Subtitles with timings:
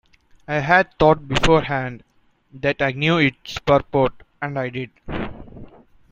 [0.47, 2.03] I had thought beforehand
[2.51, 4.89] that I knew its purport, and I did.